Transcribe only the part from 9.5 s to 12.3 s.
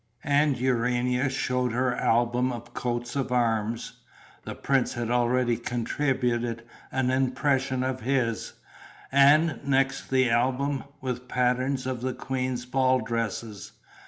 next the album with patterns of the